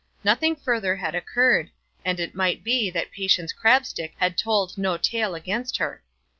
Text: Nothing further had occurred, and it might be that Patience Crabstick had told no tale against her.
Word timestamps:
Nothing 0.23 0.55
further 0.55 0.95
had 0.95 1.13
occurred, 1.13 1.69
and 2.03 2.19
it 2.19 2.33
might 2.33 2.63
be 2.63 2.89
that 2.89 3.11
Patience 3.11 3.53
Crabstick 3.53 4.15
had 4.17 4.35
told 4.35 4.75
no 4.75 4.97
tale 4.97 5.35
against 5.35 5.77
her. 5.77 6.01